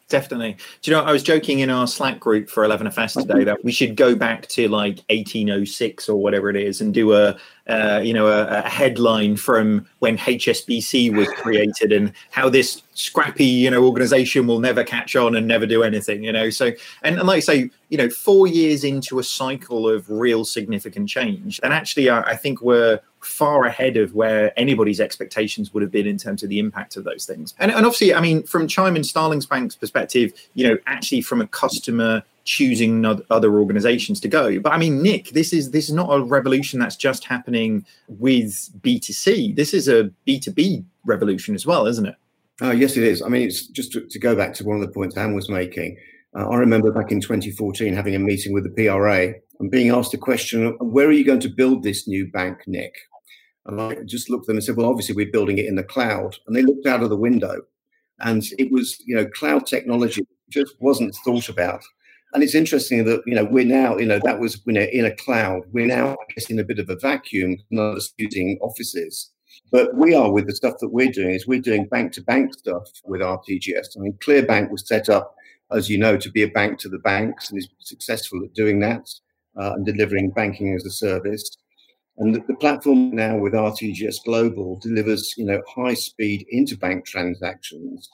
[0.09, 0.57] Definitely.
[0.81, 3.71] Do you know, I was joking in our Slack group for 11FS today that we
[3.71, 8.15] should go back to like 1806 or whatever it is and do a, uh, you
[8.15, 13.85] know, a, a, headline from when HSBC was created and how this scrappy, you know,
[13.85, 16.49] organization will never catch on and never do anything, you know.
[16.49, 20.47] So, and, and like I say, you know, four years into a cycle of real
[20.47, 25.83] significant change, and actually, I, I think we're far ahead of where anybody's expectations would
[25.83, 27.55] have been in terms of the impact of those things.
[27.59, 31.41] And, and obviously, I mean, from Chime and Starlings Bank's perspective, you know, actually from
[31.41, 34.59] a customer choosing other organizations to go.
[34.59, 38.71] But I mean, Nick, this is this is not a revolution that's just happening with
[38.81, 39.55] B2C.
[39.55, 42.17] This is a B2B revolution as well, isn't it?
[42.61, 43.23] Oh, yes, it is.
[43.23, 45.49] I mean, it's just to, to go back to one of the points Anne was
[45.49, 45.97] making.
[46.39, 50.15] Uh, I remember back in 2014 having a meeting with the PRA and being asked
[50.15, 52.95] a question, where are you going to build this new bank, Nick?
[53.67, 55.83] And I just looked at them and said, well, obviously we're building it in the
[55.83, 56.37] cloud.
[56.47, 57.63] And they looked out of the window
[58.21, 61.83] and it was, you know, cloud technology just wasn't thought about.
[62.35, 65.07] And it's interesting that, you know, we're now, you know, that was, you know, in
[65.07, 65.63] a cloud.
[65.73, 69.31] We're now, I guess, in a bit of a vacuum, not just using offices.
[69.73, 72.55] But we are with the stuff that we're doing is we're doing bank to bank
[72.55, 73.97] stuff with RTGS.
[73.97, 75.35] I mean, ClearBank was set up,
[75.73, 78.81] as you know, to be a bank to the banks and is successful at doing
[78.81, 79.09] that
[79.57, 81.57] uh, and delivering banking as a service.
[82.19, 88.09] And the, the, platform now with RTGS Global delivers, you know, high speed interbank transactions.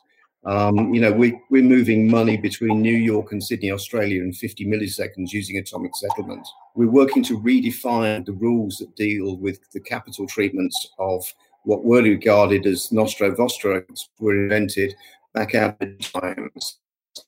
[0.44, 4.66] Um, you know, we, we're moving money between New York and Sydney, Australia in 50
[4.66, 6.46] milliseconds using atomic settlement.
[6.74, 11.24] We're working to redefine the rules that deal with the capital treatments of
[11.62, 13.82] what were regarded as nostro vostro
[14.18, 14.94] were invented
[15.32, 16.76] back out in times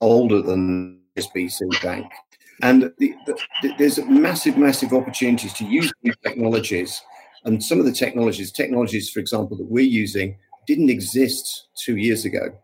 [0.01, 2.11] older than SBC Bank.
[2.63, 7.03] And the, the, there's massive, massive opportunities to use new technologies.
[7.45, 12.25] And some of the technologies, technologies, for example, that we're using didn't exist two years
[12.25, 12.59] ago.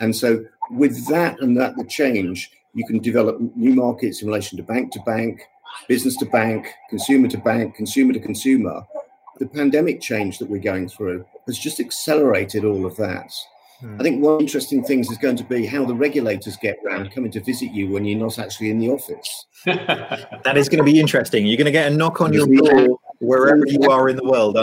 [0.00, 4.56] And so with that and that the change, you can develop new markets in relation
[4.58, 5.42] to bank to bank,
[5.88, 8.82] business to bank, consumer to bank, consumer to consumer.
[9.38, 13.32] The pandemic change that we're going through has just accelerated all of that.
[13.82, 17.30] I think one interesting things is going to be how the regulators get around coming
[17.32, 19.46] to visit you when you're not actually in the office.
[19.64, 21.46] that is going to be interesting.
[21.46, 24.58] You're going to get a knock on your door wherever you are in the world.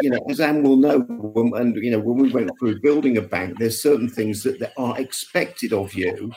[0.00, 3.16] You know, as Anne will know, when, and you know, when we went through building
[3.16, 6.32] a bank, there's certain things that, that are expected of you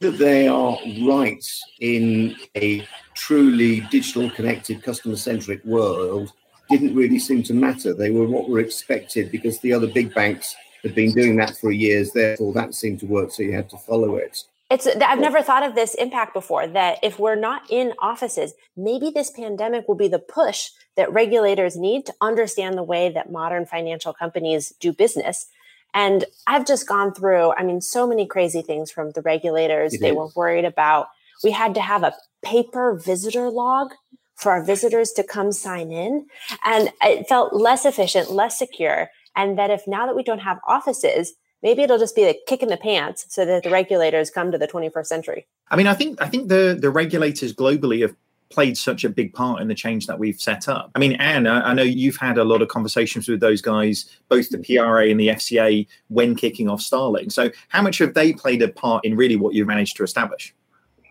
[0.00, 0.76] that they are
[1.06, 1.44] right
[1.80, 6.32] in a truly digital connected customer centric world
[6.68, 10.56] didn't really seem to matter they were what were expected because the other big banks
[10.82, 12.12] had been doing that for years.
[12.12, 14.44] Therefore, that seemed to work, so you had to follow it.
[14.70, 19.10] It's I've never thought of this impact before that if we're not in offices, maybe
[19.10, 23.66] this pandemic will be the push that regulators need to understand the way that modern
[23.66, 25.46] financial companies do business.
[25.92, 29.92] And I've just gone through, I mean, so many crazy things from the regulators.
[29.92, 30.16] It they is.
[30.16, 31.08] were worried about
[31.44, 33.92] we had to have a paper visitor log
[34.36, 36.26] for our visitors to come sign in.
[36.64, 40.58] And it felt less efficient, less secure and that if now that we don't have
[40.66, 44.50] offices maybe it'll just be a kick in the pants so that the regulators come
[44.50, 48.14] to the 21st century i mean i think i think the the regulators globally have
[48.52, 50.90] played such a big part in the change that we've set up.
[50.94, 54.50] I mean, Anne, I know you've had a lot of conversations with those guys, both
[54.50, 57.30] the PRA and the FCA, when kicking off Starling.
[57.30, 60.54] So, how much have they played a part in really what you've managed to establish?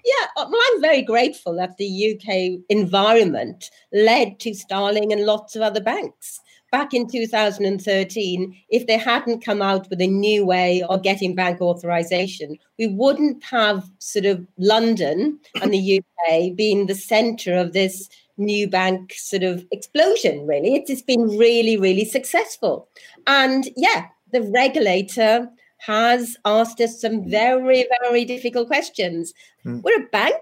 [0.05, 5.55] Yeah, uh, well, I'm very grateful that the UK environment led to Starling and lots
[5.55, 6.39] of other banks
[6.71, 11.61] back in 2013, if they hadn't come out with a new way of getting bank
[11.61, 18.09] authorization, we wouldn't have sort of London and the UK being the center of this
[18.37, 20.75] new bank sort of explosion, really.
[20.75, 22.87] It's, it's been really, really successful.
[23.27, 29.33] And yeah, the regulator has asked us some very, very difficult questions.
[29.65, 29.83] Mm.
[29.83, 30.35] We're a bank.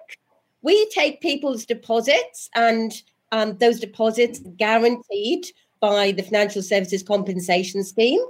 [0.61, 2.91] We take people's deposits and
[3.31, 5.45] um, those deposits guaranteed
[5.79, 8.21] by the Financial Services Compensation Scheme,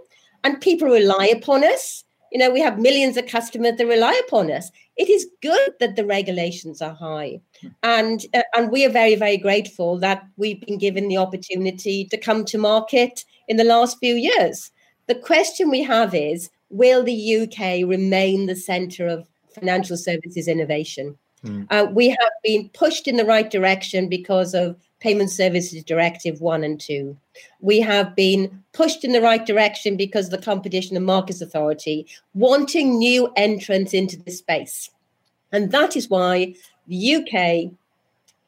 [0.44, 2.04] and people rely upon us.
[2.32, 4.70] You know, we have millions of customers that rely upon us.
[4.98, 7.42] It is good that the regulations are high,
[7.84, 12.18] and uh, and we are very very grateful that we've been given the opportunity to
[12.18, 14.72] come to market in the last few years.
[15.08, 21.18] The question we have is: Will the UK remain the centre of financial services innovation?
[21.44, 21.68] Mm.
[21.70, 26.64] Uh, we have been pushed in the right direction because of Payment Services Directive 1
[26.64, 27.16] and 2.
[27.62, 32.98] We have been pushed in the right direction because the Competition and Markets Authority wanting
[32.98, 34.90] new entrants into the space.
[35.52, 36.56] And that is why
[36.88, 37.72] the UK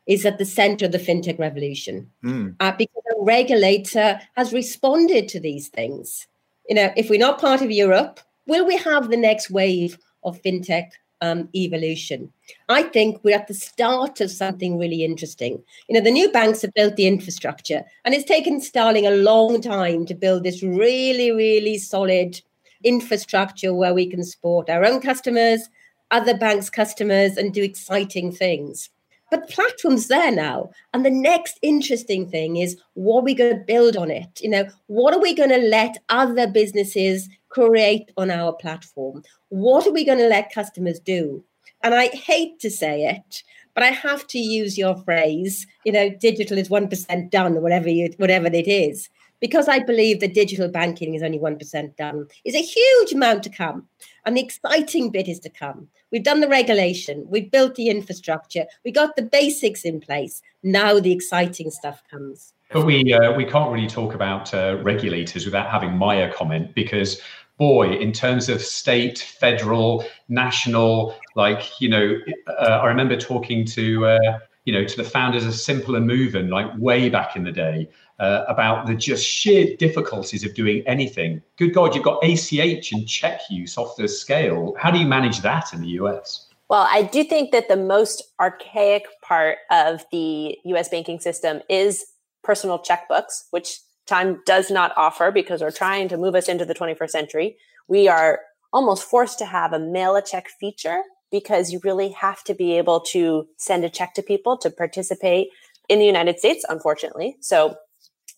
[0.08, 2.56] is at the center of the fintech revolution mm.
[2.60, 6.28] uh, because a regulator has responded to these things.
[6.68, 10.42] You know, if we're not part of Europe, will we have the next wave of
[10.42, 10.90] fintech
[11.22, 12.32] um, evolution.
[12.70, 15.62] I think we're at the start of something really interesting.
[15.88, 19.62] You know, the new banks have built the infrastructure, and it's taken Starling a long
[19.62, 22.42] time to build this really, really solid
[22.84, 25.70] infrastructure where we can support our own customers,
[26.10, 28.90] other banks' customers, and do exciting things.
[29.32, 30.70] But platform's there now.
[30.94, 34.42] And the next interesting thing is what are we going to build on it?
[34.42, 39.24] You know, what are we going to let other businesses create on our platform?
[39.50, 41.44] What are we going to let customers do?
[41.82, 46.10] And I hate to say it, but I have to use your phrase, you know,
[46.10, 49.10] digital is 1% done, whatever you whatever it is
[49.42, 53.50] because I believe that digital banking is only 1% done, is a huge amount to
[53.50, 53.88] come.
[54.26, 55.88] And the exciting bit is to come.
[56.12, 60.42] We've done the regulation, we've built the infrastructure, we got the basics in place.
[60.64, 62.54] Now the exciting stuff comes.
[62.72, 67.22] But we uh, we can't really talk about uh, regulators without having Maia comment because
[67.58, 74.06] boy, in terms of state, federal, national, like you know, uh, I remember talking to
[74.06, 77.52] uh, you know to the founders of Simple and Moven like way back in the
[77.52, 81.42] day, uh, about the just sheer difficulties of doing anything.
[81.58, 84.76] Good God, you've got ACH and check use off the scale.
[84.78, 86.48] How do you manage that in the US?
[86.70, 92.06] Well, I do think that the most archaic part of the US banking system is
[92.44, 96.76] personal checkbooks, which Chime does not offer because we're trying to move us into the
[96.76, 97.58] 21st century.
[97.88, 98.40] We are
[98.72, 102.78] almost forced to have a mail a check feature because you really have to be
[102.78, 105.50] able to send a check to people to participate
[105.90, 107.38] in the United States, unfortunately.
[107.40, 107.76] So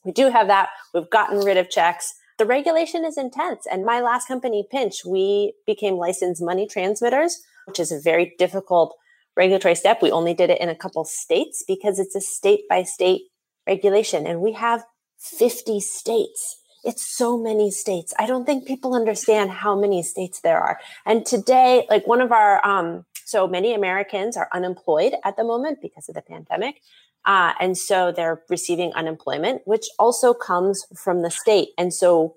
[0.04, 0.70] we do have that.
[0.94, 2.14] We've gotten rid of checks.
[2.38, 3.66] The regulation is intense.
[3.72, 8.96] And my last company, Pinch, we became licensed money transmitters, which is a very difficult
[9.36, 10.02] regulatory step.
[10.02, 13.22] We only did it in a couple states because it's a state by state
[13.68, 14.26] regulation.
[14.28, 14.84] And we have
[15.20, 16.60] 50 states.
[16.84, 18.14] It's so many states.
[18.20, 20.80] I don't think people understand how many states there are.
[21.06, 25.82] And today, like one of our, um, so many Americans are unemployed at the moment
[25.82, 26.82] because of the pandemic.
[27.26, 31.70] Uh, and so they're receiving unemployment, which also comes from the state.
[31.78, 32.36] And so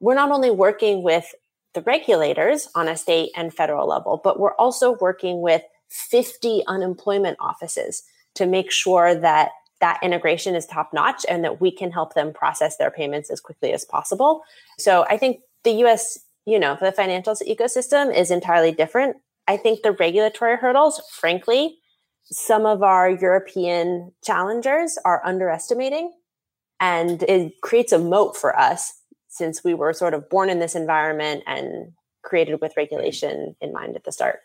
[0.00, 1.34] we're not only working with
[1.72, 7.36] the regulators on a state and federal level, but we're also working with 50 unemployment
[7.40, 8.02] offices
[8.34, 12.32] to make sure that that integration is top notch and that we can help them
[12.32, 14.42] process their payments as quickly as possible.
[14.78, 19.16] So I think the US, you know, the financial ecosystem is entirely different.
[19.46, 21.78] I think the regulatory hurdles, frankly,
[22.24, 26.12] some of our European challengers are underestimating.
[26.80, 30.74] And it creates a moat for us since we were sort of born in this
[30.74, 34.40] environment and created with regulation in mind at the start.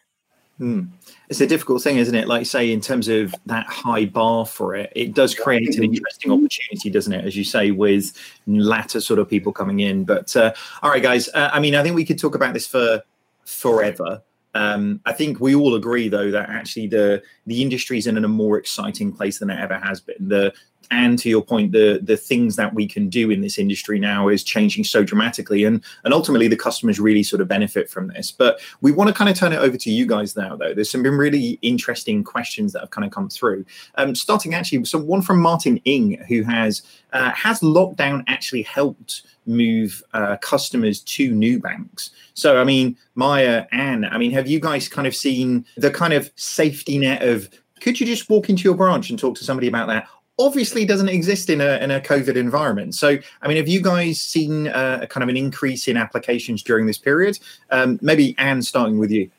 [0.62, 0.84] Hmm.
[1.28, 2.28] It's a difficult thing, isn't it?
[2.28, 6.32] Like, say, in terms of that high bar for it, it does create an interesting
[6.32, 7.26] opportunity, doesn't it?
[7.26, 10.04] As you say, with latter sort of people coming in.
[10.04, 11.30] But uh, all right, guys.
[11.30, 13.02] Uh, I mean, I think we could talk about this for
[13.44, 14.22] forever.
[14.54, 18.28] Um, I think we all agree, though, that actually the the industry is in a
[18.28, 20.28] more exciting place than it ever has been.
[20.28, 20.54] The
[20.92, 24.28] and to your point, the the things that we can do in this industry now
[24.28, 28.32] is changing so dramatically, and and ultimately the customers really sort of benefit from this.
[28.32, 30.74] But we want to kind of turn it over to you guys now, though.
[30.74, 33.66] There's some been really interesting questions that have kind of come through.
[33.96, 36.82] Um, starting actually, so one from Martin Ing, who has
[37.14, 42.12] uh, has lockdown actually helped move uh, customers to new banks?
[42.34, 46.14] So, I mean, Maia, Anne, I mean, have you guys kind of seen the kind
[46.14, 47.50] of safety net of
[47.80, 50.08] could you just walk into your branch and talk to somebody about that?
[50.40, 52.96] Obviously, doesn't exist in a in a COVID environment.
[52.96, 56.64] So, I mean, have you guys seen uh, a kind of an increase in applications
[56.64, 57.38] during this period?
[57.70, 59.30] Um, maybe Anne, starting with you.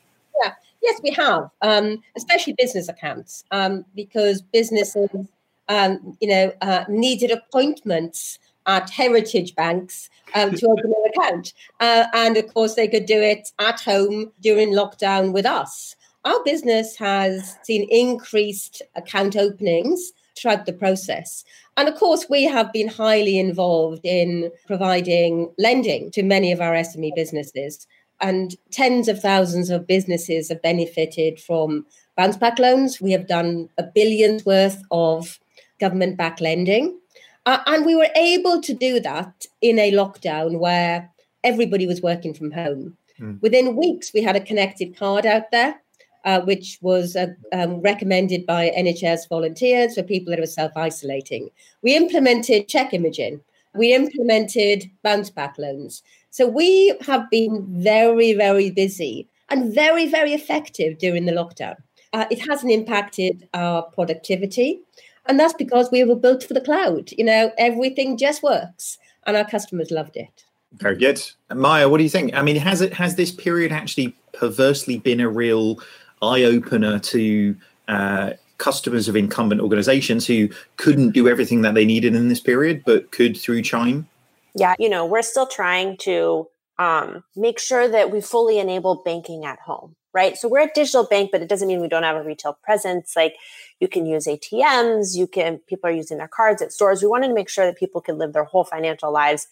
[0.41, 5.09] Yeah, yes, we have, um, especially business accounts, um, because businesses,
[5.67, 11.53] um, you know, uh, needed appointments at heritage banks um, to open an account.
[11.79, 15.95] Uh, and of course, they could do it at home during lockdown with us.
[16.25, 21.43] Our business has seen increased account openings throughout the process.
[21.77, 26.73] And of course, we have been highly involved in providing lending to many of our
[26.73, 27.87] SME businesses.
[28.21, 33.01] And tens of thousands of businesses have benefited from bounce back loans.
[33.01, 35.39] We have done a billion's worth of
[35.79, 36.99] government backed lending.
[37.45, 41.11] Uh, and we were able to do that in a lockdown where
[41.43, 42.97] everybody was working from home.
[43.19, 43.41] Mm.
[43.41, 45.81] Within weeks, we had a connected card out there,
[46.23, 51.49] uh, which was uh, um, recommended by NHS volunteers for people that were self isolating.
[51.81, 53.41] We implemented check imaging,
[53.75, 56.03] we implemented bounce back loans.
[56.29, 61.75] So we have been very, very busy and very, very effective during the lockdown.
[62.11, 64.79] Uh, it hasn't impacted our productivity.
[65.25, 67.11] And that's because we were built for the cloud.
[67.11, 70.43] You know, everything just works, and our customers loved it.
[70.73, 71.21] Very good,
[71.53, 71.87] Maia.
[71.87, 72.33] What do you think?
[72.33, 75.79] I mean, has it has this period actually perversely been a real
[76.23, 77.55] eye opener to
[77.87, 82.83] uh, customers of incumbent organizations who couldn't do everything that they needed in this period,
[82.85, 84.07] but could through Chime?
[84.55, 86.47] Yeah, you know, we're still trying to
[86.79, 90.37] um, make sure that we fully enable banking at home, right?
[90.37, 93.13] So we're a digital bank, but it doesn't mean we don't have a retail presence.
[93.15, 93.35] Like
[93.79, 97.01] you can use ATMs, you can, people are using their cards at stores.
[97.01, 99.47] We wanted to make sure that people could live their whole financial lives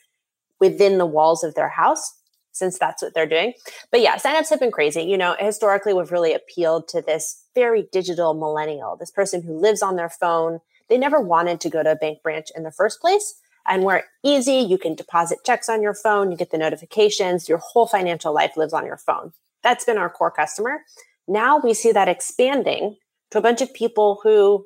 [0.59, 2.13] within the walls of their house
[2.51, 3.53] since that's what they're doing.
[3.91, 5.03] But yeah, signups have been crazy.
[5.03, 9.81] You know, historically, we've really appealed to this very digital millennial, this person who lives
[9.81, 10.59] on their phone.
[10.89, 13.35] They never wanted to go to a bank branch in the first place.
[13.67, 17.59] And we're easy, you can deposit checks on your phone, you get the notifications, your
[17.59, 19.33] whole financial life lives on your phone.
[19.61, 20.81] That's been our core customer.
[21.27, 22.97] Now we see that expanding
[23.29, 24.65] to a bunch of people who,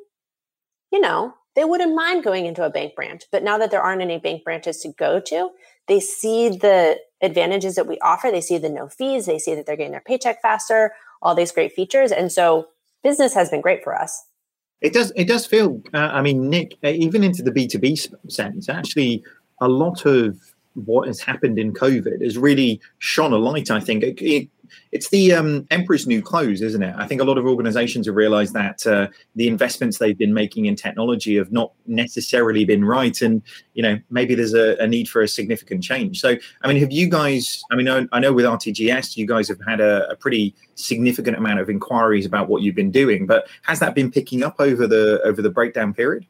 [0.92, 3.24] you know, they wouldn't mind going into a bank branch.
[3.32, 5.50] But now that there aren't any bank branches to go to,
[5.88, 8.32] they see the advantages that we offer.
[8.32, 9.26] They see the no fees.
[9.26, 12.11] They see that they're getting their paycheck faster, all these great features.
[12.11, 12.67] And so
[13.03, 14.23] business has been great for us.
[14.82, 15.11] It does.
[15.15, 15.82] It does feel.
[15.93, 17.97] Uh, I mean, Nick, uh, even into the B two B
[18.28, 19.23] sense, actually,
[19.59, 20.38] a lot of
[20.73, 23.71] what has happened in COVID has really shone a light.
[23.71, 24.49] I think it, it,
[24.91, 26.95] it's the um, emperor's new clothes, isn't it?
[26.97, 30.66] I think a lot of organizations have realized that uh, the investments they've been making
[30.66, 33.41] in technology have not necessarily been right, and
[33.74, 36.20] you know maybe there's a, a need for a significant change.
[36.20, 37.63] So, I mean, have you guys?
[37.72, 41.38] I mean, I, I know with RTGS, you guys have had a, a, pretty significant
[41.38, 44.88] amount of inquiries about what you've been doing, but has that been picking up over
[44.88, 46.26] the over the breakdown period?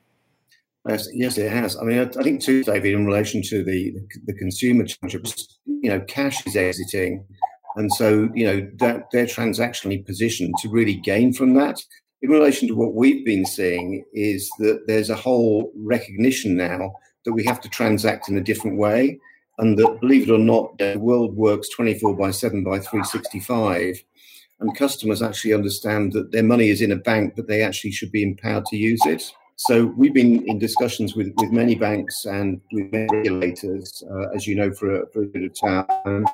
[0.87, 1.75] Yes, yes, it has.
[1.77, 4.85] I mean, I, I think too, David, in relation to the the consumer
[5.65, 7.25] you know, cash is exiting
[7.75, 11.81] and so, you know, that they're transactionally positioned to really gain from that.
[12.21, 16.93] In relation to what we've been seeing, is that there's a whole recognition now
[17.25, 19.19] that we have to transact in a different way.
[19.57, 24.03] And that, believe it or not, the world works 24 by 7 by 365.
[24.59, 28.11] And customers actually understand that their money is in a bank, but they actually should
[28.11, 29.31] be empowered to use it.
[29.57, 34.55] So we've been in discussions with, with many banks and with regulators, uh, as you
[34.55, 36.25] know, for a, for a bit of time.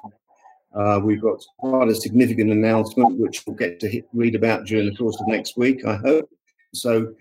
[0.74, 4.90] Uh, we've got quite a significant announcement, which we'll get to hit, read about during
[4.90, 6.30] the course of next week, I hope.
[6.74, 7.14] So,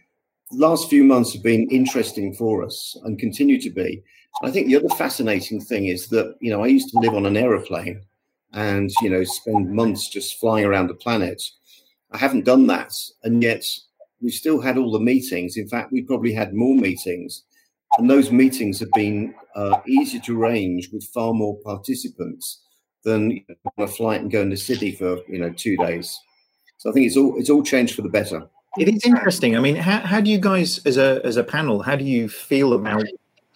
[0.53, 4.03] last few months have been interesting for us and continue to be.
[4.43, 7.27] I think the other fascinating thing is that, you know, I used to live on
[7.27, 8.03] an aeroplane
[8.53, 11.43] and, you know, spend months just flying around the planet.
[12.13, 12.93] I haven't done that.
[13.25, 13.65] And yet,
[14.21, 15.57] we still had all the meetings.
[15.57, 17.45] In fact, we probably had more meetings.
[17.99, 22.61] And those meetings have been uh, easier to arrange with far more participants
[23.05, 26.19] than on a flight and go in the city for you know two days.
[26.79, 28.49] So I think it's all it's all changed for the better.
[28.79, 29.57] It is interesting.
[29.57, 32.29] I mean, how, how do you guys, as a as a panel, how do you
[32.29, 33.05] feel about?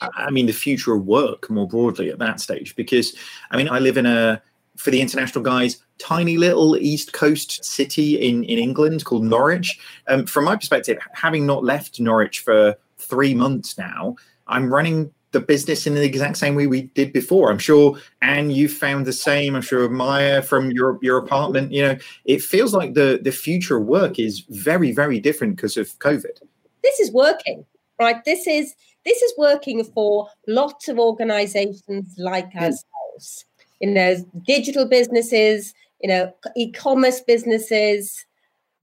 [0.00, 3.14] I mean, the future of work more broadly at that stage, because
[3.50, 4.42] I mean, I live in a
[4.76, 9.78] for the international guys, tiny little east coast city in in England called Norwich.
[10.08, 14.16] Um, from my perspective, having not left Norwich for three months now,
[14.48, 17.50] I'm running the business in the exact same way we did before.
[17.50, 19.54] I'm sure, and you found the same.
[19.54, 21.72] I'm sure Maia from your your apartment.
[21.72, 25.76] You know, it feels like the the future of work is very very different because
[25.76, 26.40] of COVID.
[26.82, 27.66] This is working,
[28.00, 28.24] right?
[28.24, 28.74] This is
[29.04, 32.62] this is working for lots of organizations like mm.
[32.62, 33.44] ourselves.
[33.80, 34.16] You know,
[34.46, 38.24] digital businesses, you know, e-commerce businesses,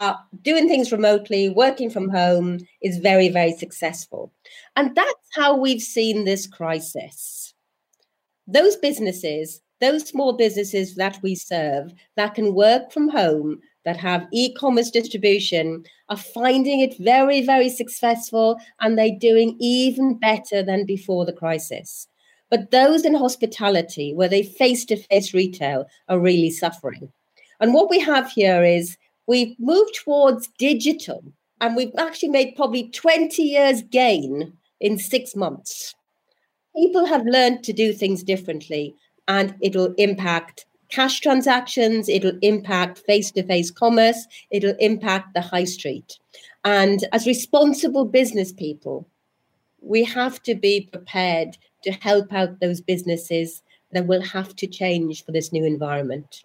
[0.02, 4.32] uh, doing things remotely, working from home is very, very successful.
[4.76, 7.54] And that's how we've seen this crisis.
[8.48, 14.28] Those businesses, those small businesses that we serve that can work from home, that have
[14.32, 20.86] e commerce distribution, are finding it very, very successful and they're doing even better than
[20.86, 22.08] before the crisis.
[22.50, 27.12] But those in hospitality, where they face to face retail, are really suffering.
[27.62, 28.98] And what we have here is
[29.28, 31.24] we've moved towards digital
[31.62, 35.96] and we've actually made probably 20 years gain in six months.
[36.76, 38.96] People have learned to do things differently
[39.28, 45.64] and it'll impact cash transactions, it'll impact face to face commerce, it'll impact the high
[45.64, 46.18] street.
[46.66, 49.08] And as responsible business people,
[49.82, 53.62] we have to be prepared to help out those businesses
[53.94, 56.44] that will have to change for this new environment.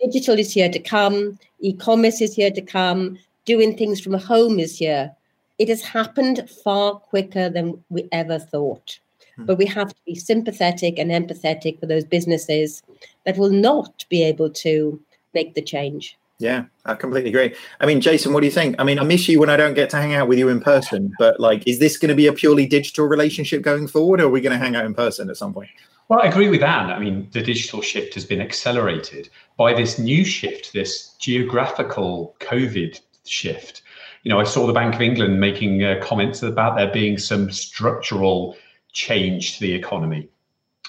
[0.00, 4.58] Digital is here to come, e commerce is here to come, doing things from home
[4.58, 5.12] this year,
[5.58, 8.98] It has happened far quicker than we ever thought.
[9.36, 9.46] Hmm.
[9.46, 12.82] But we have to be sympathetic and empathetic for those businesses
[13.24, 15.00] that will not be able to
[15.32, 16.18] make the change.
[16.38, 17.54] Yeah, I completely agree.
[17.80, 18.76] I mean, Jason, what do you think?
[18.78, 20.60] I mean, I miss you when I don't get to hang out with you in
[20.60, 24.24] person, but like, is this going to be a purely digital relationship going forward, or
[24.24, 25.70] are we going to hang out in person at some point?
[26.08, 26.90] Well, I agree with Anne.
[26.90, 33.00] I mean, the digital shift has been accelerated by this new shift, this geographical COVID
[33.28, 33.82] shift.
[34.22, 37.50] You know, I saw the Bank of England making uh, comments about there being some
[37.50, 38.56] structural
[38.92, 40.28] change to the economy.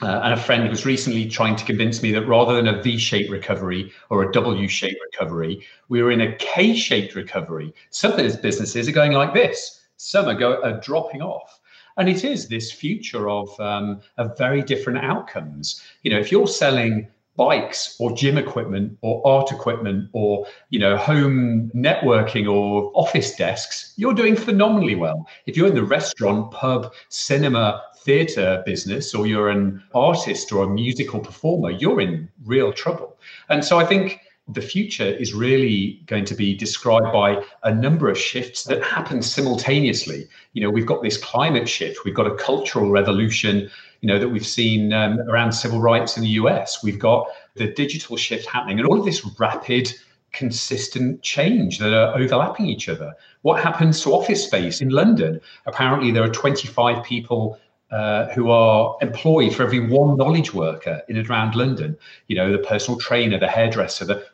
[0.02, 3.00] Uh, and a friend was recently trying to convince me that rather than a V
[3.00, 7.74] shaped recovery or a W shaped recovery, we were in a K shaped recovery.
[7.90, 11.60] Some of those businesses are going like this, some are, go, are dropping off.
[11.98, 15.82] And it is this future of, um, of very different outcomes.
[16.04, 17.08] You know, if you're selling
[17.38, 23.94] bikes or gym equipment or art equipment or you know home networking or office desks
[23.96, 29.50] you're doing phenomenally well if you're in the restaurant pub cinema theatre business or you're
[29.50, 33.18] an artist or a musical performer, you're in real trouble.
[33.50, 38.10] And so I think the future is really going to be described by a number
[38.10, 40.28] of shifts that happen simultaneously.
[40.54, 43.70] You know, we've got this climate shift, we've got a cultural revolution,
[44.02, 46.82] you know, that we've seen um, around civil rights in the US.
[46.82, 49.94] We've got the digital shift happening, and all of this rapid,
[50.32, 53.14] consistent change that are overlapping each other.
[53.42, 55.42] What happens to office space in London?
[55.66, 57.60] Apparently, there are 25 people
[57.92, 61.98] uh, who are employed for every one knowledge worker in and around London.
[62.28, 64.26] You know, the personal trainer, the hairdresser, the,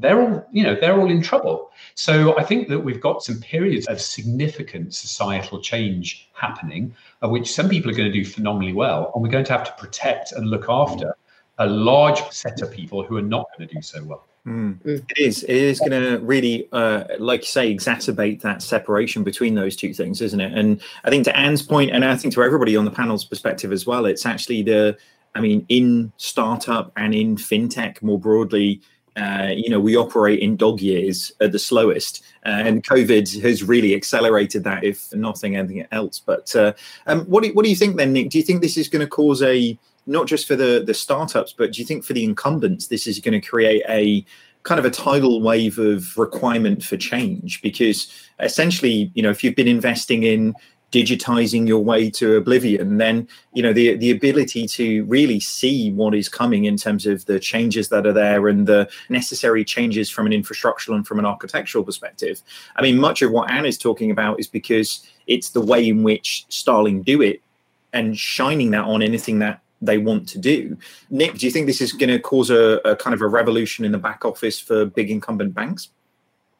[0.00, 1.70] they're all, you know, they're all in trouble.
[1.94, 7.52] So I think that we've got some periods of significant societal change happening, of which
[7.52, 10.32] some people are going to do phenomenally well, and we're going to have to protect
[10.32, 11.14] and look after
[11.58, 14.24] a large set of people who are not going to do so well.
[14.46, 14.80] Mm.
[14.82, 15.04] Mm.
[15.10, 15.42] It is.
[15.42, 19.92] It is going to really, uh, like you say, exacerbate that separation between those two
[19.92, 20.56] things, isn't it?
[20.56, 23.70] And I think to Anne's point, and I think to everybody on the panel's perspective
[23.70, 24.96] as well, it's actually the,
[25.34, 28.80] I mean, in startup and in fintech more broadly,
[29.16, 33.62] uh, you know, we operate in dog years at the slowest, uh, and COVID has
[33.62, 36.20] really accelerated that, if nothing anything else.
[36.20, 36.72] But uh,
[37.06, 38.30] um, what do what do you think then, Nick?
[38.30, 41.52] Do you think this is going to cause a not just for the the startups,
[41.52, 44.24] but do you think for the incumbents, this is going to create a
[44.62, 47.60] kind of a tidal wave of requirement for change?
[47.62, 50.54] Because essentially, you know, if you've been investing in
[50.92, 56.14] digitizing your way to oblivion then you know the the ability to really see what
[56.14, 60.26] is coming in terms of the changes that are there and the necessary changes from
[60.26, 62.42] an infrastructural and from an architectural perspective
[62.76, 66.02] i mean much of what anne is talking about is because it's the way in
[66.02, 67.40] which starling do it
[67.92, 70.76] and shining that on anything that they want to do.
[71.10, 73.84] Nick, do you think this is going to cause a, a, kind of a revolution
[73.84, 75.88] in the back office for big incumbent banks?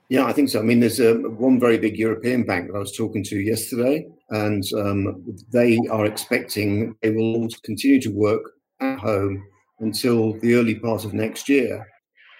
[0.09, 0.59] Yeah, I think so.
[0.59, 4.09] I mean, there's a, one very big European bank that I was talking to yesterday,
[4.31, 8.43] and um, they are expecting they will continue to work
[8.81, 9.45] at home
[9.81, 11.87] until the early part of next year.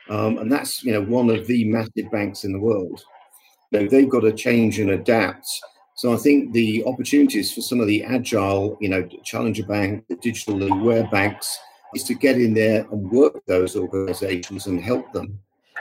[0.09, 3.03] Um, and that's you know one of the massive banks in the world.
[3.71, 5.47] You know, they've got to change and adapt
[6.01, 10.17] so I think the opportunities for some of the agile, you know, challenger bank, the
[10.17, 11.59] digitally aware banks,
[11.95, 15.39] is to get in there and work those organisations and help them.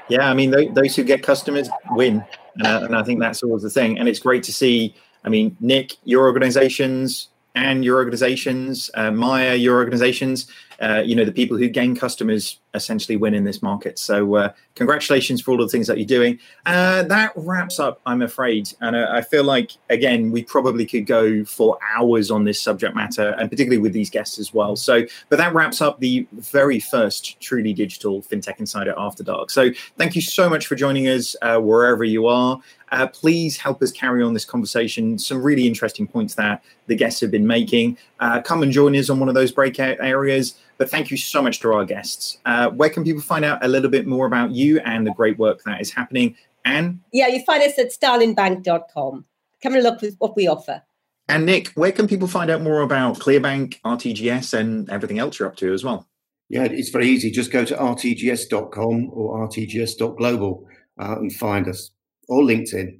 [0.09, 2.19] Yeah, I mean, those who get customers win,
[2.65, 3.97] uh, and I think that's always the thing.
[3.97, 4.93] And it's great to see.
[5.23, 10.47] I mean, Nick, your organisations and your organizations, uh, Maia, your organizations,
[10.81, 13.99] uh, you know, the people who gain customers essentially win in this market.
[13.99, 16.39] So, uh, congratulations for all the things that you're doing.
[16.65, 18.71] Uh, that wraps up, I'm afraid.
[18.79, 23.35] And I feel like, again, we probably could go for hours on this subject matter,
[23.39, 24.75] and particularly with these guests as well.
[24.75, 29.49] So, but that wraps up the very first truly digital FinTech Insider After Dark.
[29.49, 32.61] So, thank you so much for joining us uh, wherever you are.
[32.91, 35.17] Uh, please help us carry on this conversation.
[35.19, 37.97] Some really interesting points that the guests have been making.
[38.19, 40.55] Uh, come and join us on one of those breakout areas.
[40.79, 42.39] But thank you so much to our guests.
[42.45, 45.37] Uh, where can people find out a little bit more about you and the great
[45.37, 46.35] work that is happening?
[46.63, 49.25] And yeah, you find us at starlingbank.com.
[49.61, 50.81] Come and look at what we offer.
[51.27, 55.49] And Nick, where can people find out more about Clearbank, RTGS, and everything else you're
[55.49, 56.07] up to as well?
[56.47, 57.29] Yeah, it's very easy.
[57.29, 60.67] Just go to rtgs.com or rtgs.global
[60.97, 61.91] uh, and find us
[62.29, 62.99] or LinkedIn.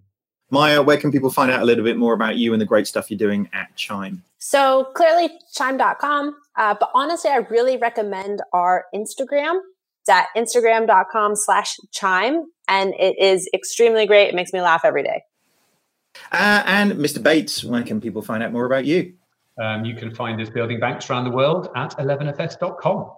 [0.51, 2.87] Maia, where can people find out a little bit more about you and the great
[2.87, 4.23] stuff you're doing at Chime?
[4.39, 6.35] So clearly chime.com.
[6.59, 9.59] Uh, but honestly, I really recommend our Instagram.
[10.01, 12.43] It's at instagram.com slash chime.
[12.67, 14.27] And it is extremely great.
[14.27, 15.23] It makes me laugh every day.
[16.31, 17.23] Uh, and Mr.
[17.23, 19.13] Bates, where can people find out more about you?
[19.57, 23.11] Um, you can find us building banks around the world at 11fs.com.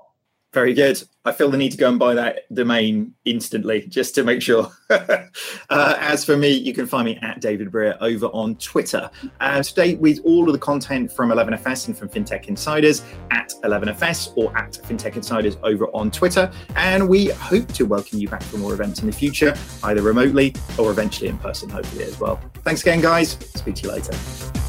[0.54, 1.02] Very good.
[1.24, 4.70] I feel the need to go and buy that domain instantly just to make sure.
[4.90, 5.28] uh,
[5.70, 9.10] as for me, you can find me at David Brear over on Twitter.
[9.40, 14.34] Uh, stay with all of the content from 11FS and from FinTech Insiders at 11FS
[14.36, 16.52] or at FinTech Insiders over on Twitter.
[16.76, 20.54] And we hope to welcome you back for more events in the future, either remotely
[20.78, 22.42] or eventually in person, hopefully as well.
[22.64, 23.38] Thanks again, guys.
[23.56, 24.61] Speak to you later.